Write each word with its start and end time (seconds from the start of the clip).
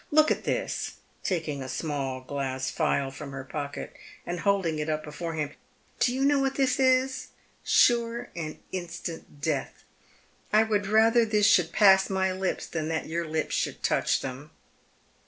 Look 0.09 0.31
at 0.31 0.45
this," 0.45 0.93
taking 1.23 1.61
a 1.61 1.69
small 1.69 2.21
glass 2.21 2.71
phial 2.71 3.11
from 3.11 3.33
her 3.33 3.43
pocket, 3.43 3.95
and 4.25 4.39
holding 4.39 4.79
it 4.79 4.89
up 4.89 5.03
before 5.03 5.35
him." 5.35 5.51
Do 5.99 6.11
you 6.11 6.25
know 6.25 6.39
what 6.39 6.55
tiiis 6.55 6.79
is? 6.79 7.27
Sure 7.63 8.31
and 8.35 8.57
instant 8.71 9.41
death. 9.41 9.83
I 10.51 10.63
would 10.63 10.87
rather 10.87 11.23
this 11.23 11.45
should 11.45 11.71
pass 11.71 12.09
my 12.09 12.31
lips 12.31 12.65
than 12.65 12.87
that 12.89 13.05
your 13.05 13.27
lips 13.27 13.53
should 13.53 13.83
touch 13.83 14.21
them." 14.21 14.49